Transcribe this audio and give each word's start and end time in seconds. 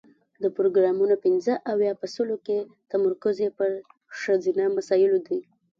د 0.43 0.45
پروګرامونو 0.57 1.15
پنځه 1.25 1.53
اویا 1.71 1.93
په 2.01 2.05
سلو 2.13 2.37
کې 2.45 2.57
تمرکز 2.91 3.35
یې 3.43 3.49
پر 3.57 3.71
ښځینه 4.21 4.63
مسایلو 4.77 5.17
دی. 5.27 5.39